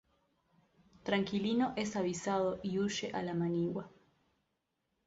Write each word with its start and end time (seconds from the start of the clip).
Tranquilino 1.03 1.73
es 1.75 1.95
avisado 1.95 2.59
y 2.63 2.79
huye 2.79 3.11
a 3.13 3.21
la 3.21 3.35
manigua. 3.35 3.91